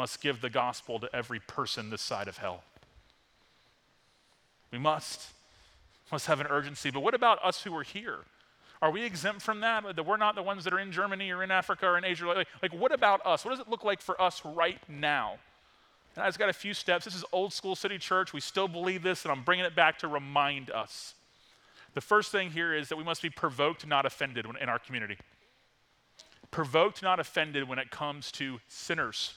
[0.00, 2.62] must give the gospel to every person this side of hell.
[4.72, 5.28] We must.
[6.10, 6.90] Must have an urgency.
[6.90, 8.20] But what about us who are here?
[8.80, 9.94] Are we exempt from that?
[9.94, 12.26] That we're not the ones that are in Germany or in Africa or in Asia?
[12.26, 13.44] Like, like what about us?
[13.44, 15.34] What does it look like for us right now?
[16.16, 17.04] And I've got a few steps.
[17.04, 18.32] This is old school city church.
[18.32, 21.14] We still believe this, and I'm bringing it back to remind us.
[21.92, 25.18] The first thing here is that we must be provoked, not offended in our community.
[26.50, 29.34] Provoked, not offended when it comes to sinners.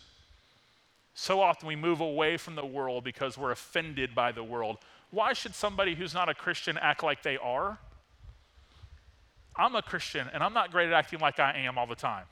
[1.14, 4.78] So often we move away from the world because we're offended by the world.
[5.12, 7.78] Why should somebody who's not a Christian act like they are?
[9.56, 12.26] I'm a Christian and I'm not great at acting like I am all the time.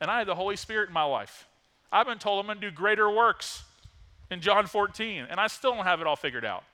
[0.00, 1.48] And I have the Holy Spirit in my life.
[1.90, 3.64] I've been told I'm going to do greater works
[4.30, 6.64] in John 14, and I still don't have it all figured out.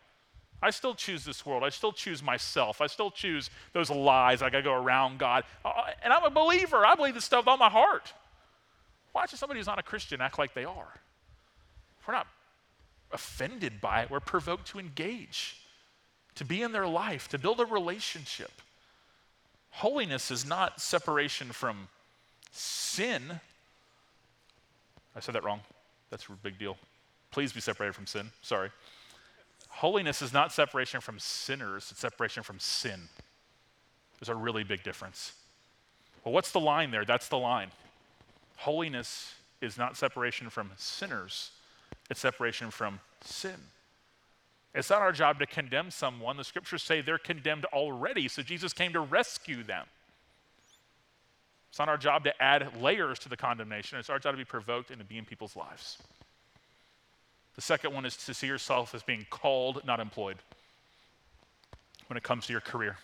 [0.63, 1.65] I still choose this world.
[1.65, 2.81] I still choose myself.
[2.81, 4.43] I still choose those lies.
[4.43, 5.45] I got to go around God.
[5.65, 6.87] Uh, and I'm a believer.
[6.87, 8.13] I believe this stuff all my heart.
[9.13, 10.95] Why should somebody who's not a Christian act like they are?
[12.07, 12.27] We're not
[13.13, 14.11] offended by it.
[14.11, 15.61] We're provoked to engage,
[16.35, 18.51] to be in their life, to build a relationship.
[19.71, 21.89] Holiness is not separation from
[22.51, 23.41] sin.
[25.17, 25.61] I said that wrong.
[26.11, 26.77] That's a big deal.
[27.31, 28.31] Please be separated from sin.
[28.43, 28.71] Sorry.
[29.69, 33.09] Holiness is not separation from sinners, it's separation from sin.
[34.21, 35.33] There's a really big difference.
[36.25, 37.05] Well, what's the line there?
[37.05, 37.71] That's the line.
[38.59, 41.51] Holiness is not separation from sinners,
[42.13, 43.57] it's separation from sin.
[44.75, 46.37] It's not our job to condemn someone.
[46.37, 49.87] The scriptures say they're condemned already, so Jesus came to rescue them.
[51.71, 53.99] It's not our job to add layers to the condemnation.
[53.99, 55.97] It's our job to be provoked and to be in people's lives.
[57.55, 60.37] The second one is to see yourself as being called, not employed,
[62.09, 62.99] when it comes to your career.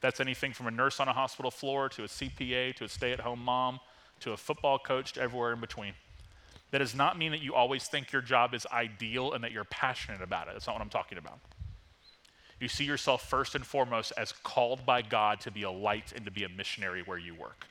[0.00, 3.12] That's anything from a nurse on a hospital floor to a CPA to a stay
[3.12, 3.80] at home mom
[4.20, 5.92] to a football coach to everywhere in between.
[6.70, 9.64] That does not mean that you always think your job is ideal and that you're
[9.64, 10.52] passionate about it.
[10.52, 11.38] That's not what I'm talking about.
[12.60, 16.24] You see yourself first and foremost as called by God to be a light and
[16.24, 17.66] to be a missionary where you work.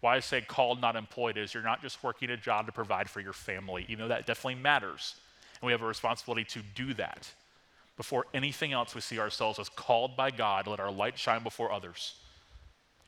[0.00, 3.08] Why I say called, not employed, is you're not just working a job to provide
[3.08, 5.14] for your family, even though that definitely matters.
[5.60, 7.28] And we have a responsibility to do that.
[7.96, 11.42] Before anything else, we see ourselves as called by God to let our light shine
[11.42, 12.14] before others,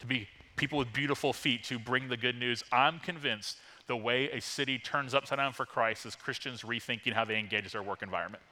[0.01, 2.65] to be people with beautiful feet to bring the good news.
[2.73, 3.59] I'm convinced
[3.89, 7.73] the way a city turns upside down for Christ is Christians rethinking how they engage
[7.73, 8.43] their work environment.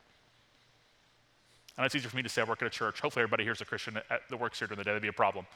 [1.76, 3.00] And it's easier for me to say I work at a church.
[3.00, 4.90] Hopefully, everybody here's a Christian that works here during the day.
[4.90, 5.46] That'd be a problem.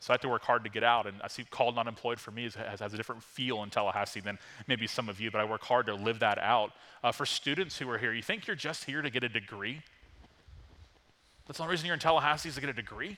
[0.00, 1.06] So I have to work hard to get out.
[1.06, 4.20] And I see called not employed for me has, has a different feel in Tallahassee
[4.20, 6.72] than maybe some of you, but I work hard to live that out.
[7.02, 9.80] Uh, for students who are here, you think you're just here to get a degree?
[11.46, 13.16] That's the only reason you're in Tallahassee is to get a degree?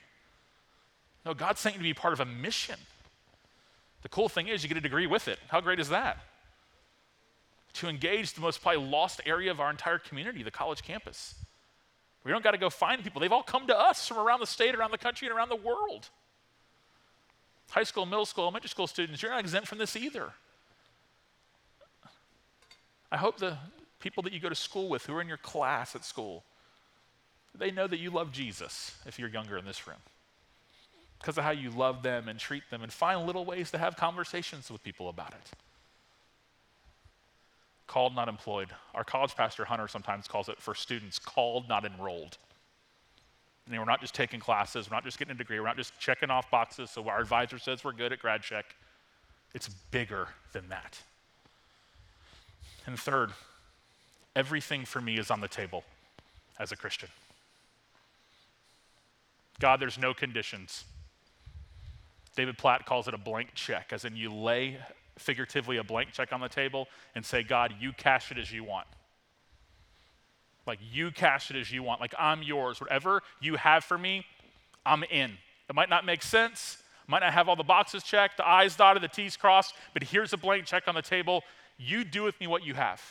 [1.25, 2.77] No, God's saying you to be part of a mission.
[4.05, 5.39] The cool thing is you get a degree with it.
[5.47, 6.19] How great is that?
[7.73, 11.33] To engage the most probably lost area of our entire community, the college campus.
[12.23, 13.19] We don't got to go find people.
[13.19, 15.55] They've all come to us from around the state, around the country, and around the
[15.55, 16.09] world
[17.69, 20.31] high school, middle school, elementary school students, you're not exempt from this either.
[23.11, 23.57] I hope the
[23.99, 26.43] people that you go to school with who are in your class at school,
[27.53, 29.97] they know that you love Jesus if you're younger in this room.
[31.25, 33.97] Because of how you love them and treat them and find little ways to have
[33.97, 35.57] conversations with people about it.
[37.87, 38.69] called, not employed.
[38.93, 42.37] Our college pastor, Hunter, sometimes calls it for students called, not enrolled.
[43.67, 45.77] I mean, we're not just taking classes, we're not just getting a degree, we're not
[45.77, 48.75] just checking off boxes so our advisor says we're good at grad check.
[49.55, 50.99] It's bigger than that.
[52.85, 53.31] And third,
[54.35, 55.85] everything for me is on the table
[56.59, 57.09] as a Christian.
[59.59, 60.83] God, there's no conditions.
[62.35, 64.77] David Platt calls it a blank check, as in you lay
[65.17, 68.63] figuratively a blank check on the table and say, God, you cash it as you
[68.63, 68.87] want.
[70.67, 72.01] Like you cash it as you want.
[72.01, 72.81] Like I'm yours.
[72.81, 74.25] Whatever you have for me,
[74.85, 75.31] I'm in.
[75.69, 79.01] It might not make sense, might not have all the boxes checked, the I's dotted,
[79.01, 81.43] the T's crossed, but here's a blank check on the table.
[81.77, 83.01] You do with me what you have.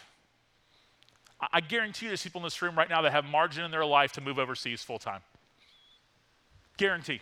[1.53, 3.85] I guarantee you there's people in this room right now that have margin in their
[3.85, 5.21] life to move overseas full time.
[6.77, 7.21] Guarantee.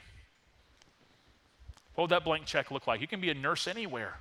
[1.95, 3.01] What would that blank check look like?
[3.01, 4.17] You can be a nurse anywhere.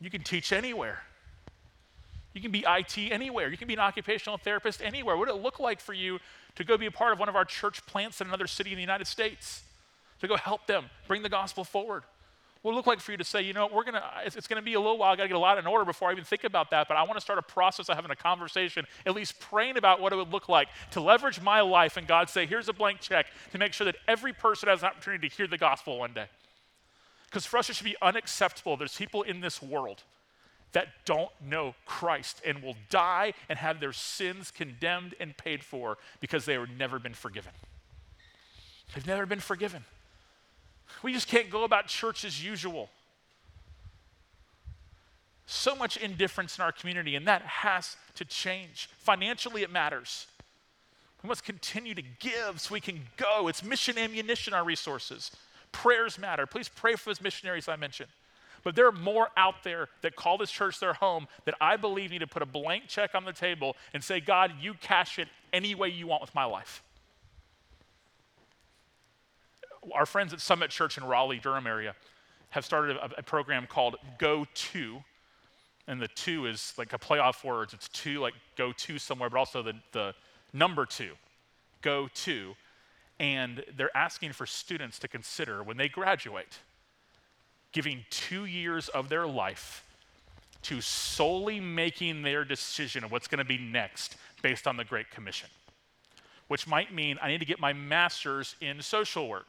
[0.00, 1.02] You can teach anywhere.
[2.32, 3.48] You can be IT anywhere.
[3.48, 5.16] You can be an occupational therapist anywhere.
[5.16, 6.18] What would it look like for you
[6.54, 8.76] to go be a part of one of our church plants in another city in
[8.76, 9.62] the United States?
[10.20, 12.04] To go help them, bring the gospel forward?
[12.62, 14.74] It look like for you to say, you know, we're gonna, it's, it's gonna be
[14.74, 16.70] a little while, I gotta get a lot in order before I even think about
[16.70, 20.00] that, but I wanna start a process of having a conversation, at least praying about
[20.00, 23.00] what it would look like to leverage my life and God say, here's a blank
[23.00, 26.12] check to make sure that every person has an opportunity to hear the gospel one
[26.12, 26.26] day.
[27.30, 28.76] Because for us, it should be unacceptable.
[28.76, 30.02] There's people in this world
[30.72, 35.98] that don't know Christ and will die and have their sins condemned and paid for
[36.20, 37.52] because they have never been forgiven.
[38.94, 39.84] They've never been forgiven.
[41.02, 42.90] We just can't go about church as usual.
[45.46, 48.88] So much indifference in our community, and that has to change.
[48.98, 50.26] Financially, it matters.
[51.22, 53.48] We must continue to give so we can go.
[53.48, 55.32] It's mission ammunition, our resources.
[55.72, 56.46] Prayers matter.
[56.46, 58.08] Please pray for those missionaries I mentioned.
[58.62, 62.10] But there are more out there that call this church their home that I believe
[62.10, 65.28] need to put a blank check on the table and say, God, you cash it
[65.52, 66.82] any way you want with my life.
[69.92, 71.94] Our friends at Summit Church in Raleigh, Durham area
[72.50, 75.02] have started a, a program called Go To.
[75.86, 77.72] And the two is like a play off words.
[77.72, 80.14] It's two, like go to somewhere, but also the, the
[80.52, 81.12] number two,
[81.82, 82.54] go to.
[83.18, 86.58] And they're asking for students to consider when they graduate
[87.72, 89.84] giving two years of their life
[90.62, 95.10] to solely making their decision of what's going to be next based on the Great
[95.10, 95.48] Commission,
[96.48, 99.48] which might mean I need to get my master's in social work.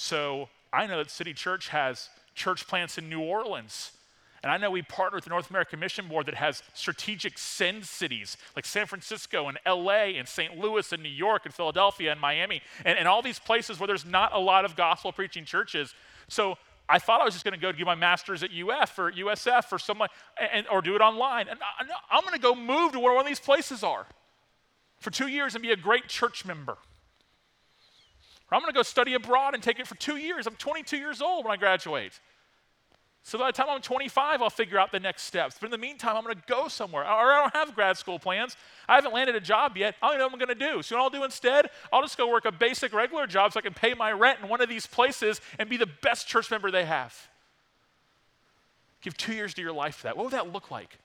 [0.00, 3.92] So I know that City Church has church plants in New Orleans.
[4.42, 7.84] And I know we partner with the North American Mission Board that has strategic send
[7.84, 10.58] cities like San Francisco and LA and St.
[10.58, 14.06] Louis and New York and Philadelphia and Miami and, and all these places where there's
[14.06, 15.94] not a lot of gospel preaching churches.
[16.28, 16.56] So
[16.88, 19.70] I thought I was just going to go get my master's at UF or USF
[19.70, 20.08] or someone,
[20.50, 21.46] and, or do it online.
[21.48, 21.60] And
[22.10, 24.06] I, am going to go move to where one of these places are
[24.98, 26.78] for two years and be a great church member.
[28.50, 30.46] Or I'm going to go study abroad and take it for two years.
[30.46, 32.18] I'm 22 years old when I graduate.
[33.22, 35.56] So by the time I'm 25, I'll figure out the next steps.
[35.60, 37.02] But in the meantime, I'm going to go somewhere.
[37.02, 38.56] Or I don't have grad school plans.
[38.88, 39.94] I haven't landed a job yet.
[40.02, 40.82] I don't know what I'm going to do.
[40.82, 43.62] So what I'll do instead, I'll just go work a basic regular job so I
[43.62, 46.70] can pay my rent in one of these places and be the best church member
[46.70, 47.28] they have.
[49.02, 50.16] Give two years to your life for that.
[50.16, 50.98] What would that look like?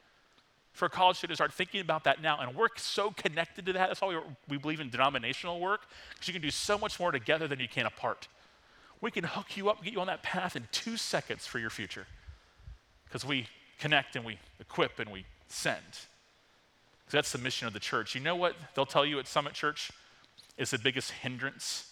[0.76, 3.88] For college student to start thinking about that now and work so connected to that.
[3.88, 4.18] That's why we,
[4.50, 7.68] we believe in denominational work, because you can do so much more together than you
[7.68, 8.28] can apart
[9.02, 11.70] we can hook you up, get you on that path in two seconds for your
[11.70, 12.08] future.
[13.06, 15.78] Because we connect and we equip and we send.
[15.92, 18.16] Because that's the mission of the church.
[18.16, 19.92] You know what they'll tell you at Summit Church
[20.58, 21.92] is the biggest hindrance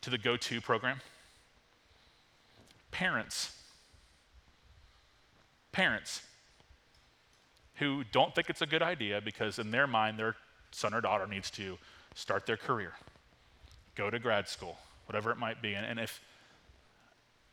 [0.00, 1.00] to the go to program?
[2.90, 3.52] Parents.
[5.70, 6.22] Parents
[7.76, 10.36] who don't think it's a good idea because, in their mind, their
[10.70, 11.78] son or daughter needs to
[12.14, 12.92] start their career,
[13.94, 15.74] go to grad school, whatever it might be.
[15.74, 16.20] And, and if,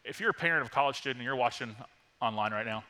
[0.04, 1.76] if you're a parent of a college student and you're watching
[2.22, 2.84] online right now,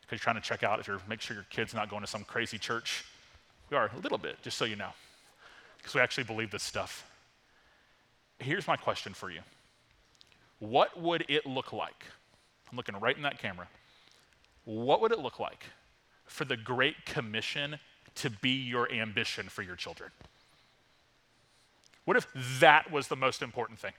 [0.00, 2.08] because you're trying to check out if you're make sure your kid's not going to
[2.08, 3.04] some crazy church,
[3.70, 4.90] we are a little bit, just so you know,
[5.76, 7.08] because we actually believe this stuff.
[8.38, 9.40] Here's my question for you
[10.58, 12.04] What would it look like?
[12.70, 13.68] I'm looking right in that camera.
[14.64, 15.64] What would it look like
[16.28, 17.78] for the Great Commission
[18.16, 20.10] to be your ambition for your children?
[22.04, 22.26] What if
[22.60, 23.92] that was the most important thing?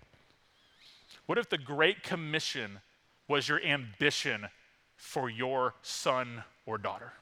[1.25, 2.79] What if the Great Commission
[3.27, 4.47] was your ambition
[4.95, 7.13] for your son or daughter?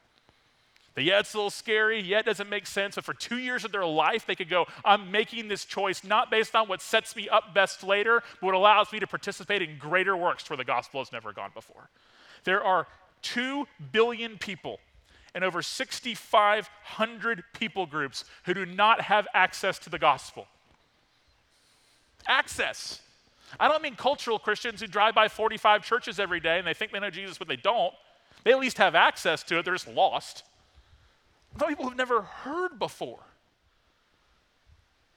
[0.96, 3.64] That yeah, it's a little scary, yeah, it doesn't make sense, but for two years
[3.64, 7.16] of their life, they could go, I'm making this choice not based on what sets
[7.16, 10.64] me up best later, but what allows me to participate in greater works where the
[10.64, 11.90] gospel has never gone before.
[12.46, 12.88] There are
[13.22, 14.80] two billion people
[15.38, 20.48] in over 6,500 people groups who do not have access to the gospel.
[22.28, 23.02] Access.
[23.60, 26.92] I don't mean cultural Christians who drive by 45 churches every day and they think
[26.92, 27.94] they know Jesus, but they don't.
[28.44, 30.44] They at least have access to it, they're just lost.
[31.60, 33.20] Some people who've never heard before.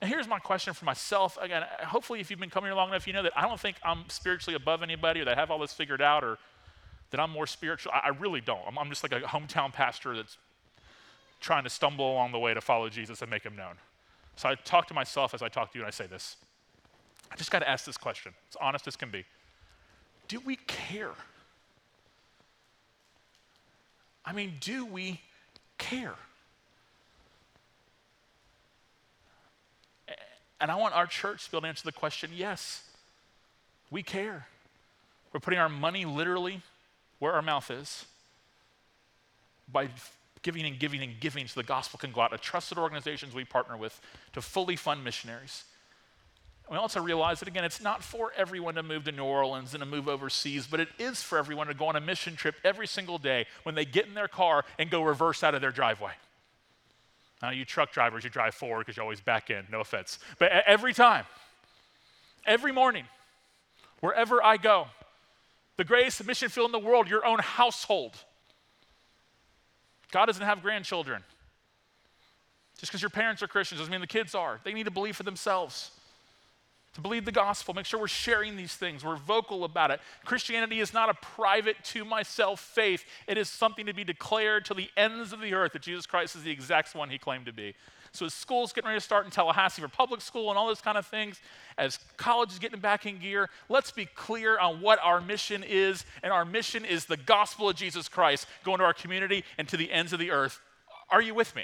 [0.01, 1.37] And here's my question for myself.
[1.41, 3.77] Again, hopefully, if you've been coming here long enough, you know that I don't think
[3.83, 6.37] I'm spiritually above anybody or that I have all this figured out or
[7.11, 7.91] that I'm more spiritual.
[7.93, 8.61] I, I really don't.
[8.67, 10.37] I'm, I'm just like a hometown pastor that's
[11.39, 13.75] trying to stumble along the way to follow Jesus and make him known.
[14.35, 16.37] So I talk to myself as I talk to you and I say this.
[17.31, 19.25] I just got to ask this question, as honest as can be.
[20.27, 21.11] Do we care?
[24.25, 25.21] I mean, do we
[25.77, 26.15] care?
[30.59, 32.83] And I want our church to be able to answer the question yes,
[33.89, 34.45] we care.
[35.33, 36.61] We're putting our money literally
[37.21, 38.05] where our mouth is
[39.71, 39.87] by
[40.41, 43.45] giving and giving and giving so the gospel can go out to trusted organizations we
[43.45, 44.01] partner with
[44.33, 45.63] to fully fund missionaries.
[46.69, 49.81] We also realize that, again, it's not for everyone to move to New Orleans and
[49.81, 52.87] to move overseas, but it is for everyone to go on a mission trip every
[52.87, 56.13] single day when they get in their car and go reverse out of their driveway.
[57.43, 60.17] Now, you truck drivers, you drive forward because you always back in, no offense.
[60.39, 61.25] But every time,
[62.47, 63.05] every morning,
[63.99, 64.87] wherever I go,
[65.81, 68.13] the greatest mission field in the world, your own household.
[70.11, 71.23] God doesn't have grandchildren.
[72.77, 74.59] Just because your parents are Christians doesn't mean the kids are.
[74.63, 75.89] They need to believe for themselves
[76.93, 80.01] to believe the gospel, make sure we're sharing these things, we're vocal about it.
[80.25, 84.73] Christianity is not a private to myself faith, it is something to be declared to
[84.75, 87.53] the ends of the earth that Jesus Christ is the exact one he claimed to
[87.53, 87.73] be.
[88.13, 90.81] So, as school's getting ready to start in Tallahassee for public school and all those
[90.81, 91.39] kind of things,
[91.77, 96.03] as college is getting back in gear, let's be clear on what our mission is.
[96.21, 99.77] And our mission is the gospel of Jesus Christ going to our community and to
[99.77, 100.59] the ends of the earth.
[101.09, 101.63] Are you with me?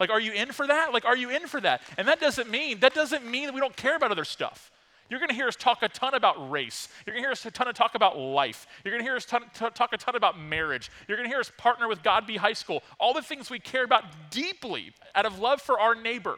[0.00, 0.92] Like, are you in for that?
[0.92, 1.82] Like, are you in for that?
[1.96, 4.72] And that doesn't mean, that doesn't mean that we don't care about other stuff.
[5.10, 6.88] You're going to hear us talk a ton about race.
[7.04, 8.66] You're going to hear us a ton of talk about life.
[8.84, 10.90] You're going to hear us ton, t- talk a ton about marriage.
[11.08, 12.82] You're going to hear us partner with Godby High School.
[13.00, 16.36] All the things we care about deeply out of love for our neighbor.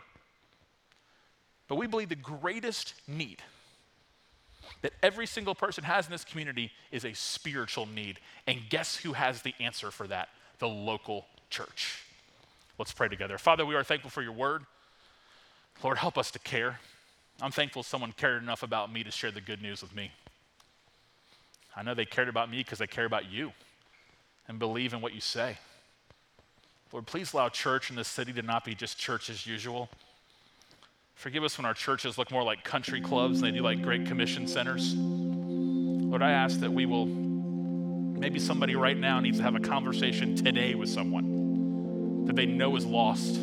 [1.68, 3.42] But we believe the greatest need
[4.80, 8.20] that every single person has in this community is a spiritual need.
[8.46, 10.30] And guess who has the answer for that?
[10.60, 12.02] The local church.
[12.78, 13.36] Let's pray together.
[13.36, 14.64] Father, we are thankful for your word.
[15.82, 16.80] Lord, help us to care.
[17.42, 20.12] I'm thankful someone cared enough about me to share the good news with me.
[21.74, 23.50] I know they cared about me because they care about you
[24.46, 25.58] and believe in what you say.
[26.92, 29.88] Lord, please allow church in this city to not be just church as usual.
[31.16, 34.06] Forgive us when our churches look more like country clubs and they do like great
[34.06, 34.94] commission centers.
[34.94, 40.36] Lord, I ask that we will, maybe somebody right now needs to have a conversation
[40.36, 43.40] today with someone that they know is lost.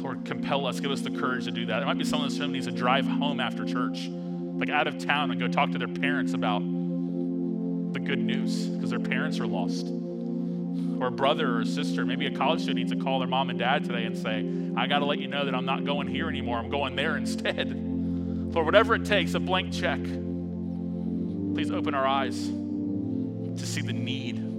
[0.00, 1.82] Lord, compel us, give us the courage to do that.
[1.82, 5.30] It might be someone that needs to drive home after church, like out of town,
[5.30, 9.86] and go talk to their parents about the good news because their parents are lost.
[9.86, 13.50] Or a brother or a sister, maybe a college student needs to call their mom
[13.50, 16.06] and dad today and say, I got to let you know that I'm not going
[16.06, 16.58] here anymore.
[16.58, 17.70] I'm going there instead.
[18.54, 20.02] Lord, whatever it takes, a blank check.
[20.02, 24.52] Please open our eyes to see the need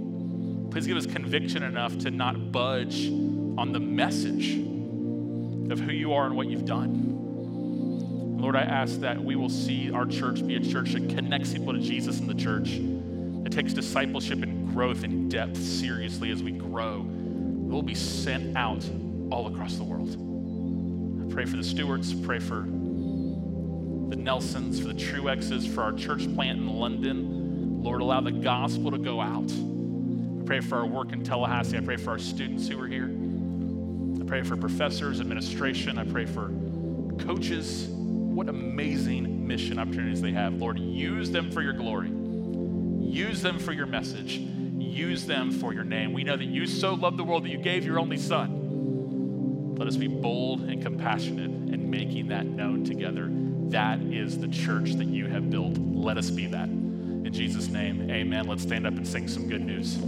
[0.74, 4.56] Please give us conviction enough to not budge on the message
[5.70, 8.38] of who you are and what you've done.
[8.38, 11.72] Lord, I ask that we will see our church be a church that connects people
[11.72, 12.78] to Jesus in the church,
[13.42, 17.06] that takes discipleship and growth and depth seriously as we grow.
[17.06, 18.84] We'll be sent out
[19.30, 20.10] all across the world.
[20.10, 22.66] I pray for the stewards, pray for
[24.10, 27.82] the Nelsons, for the Truexes, for our church plant in London.
[27.82, 29.50] Lord, allow the gospel to go out.
[29.50, 31.78] I pray for our work in Tallahassee.
[31.78, 33.08] I pray for our students who are here.
[34.24, 35.98] I pray for professors, administration.
[35.98, 36.50] I pray for
[37.18, 37.88] coaches.
[37.88, 40.54] What amazing mission opportunities they have.
[40.54, 42.08] Lord, use them for your glory.
[42.08, 44.38] Use them for your message.
[44.38, 46.14] Use them for your name.
[46.14, 49.74] We know that you so loved the world that you gave your only son.
[49.76, 53.28] Let us be bold and compassionate in making that known together.
[53.72, 55.76] That is the church that you have built.
[55.76, 56.70] Let us be that.
[56.70, 58.46] In Jesus' name, amen.
[58.46, 59.98] Let's stand up and sing some good news.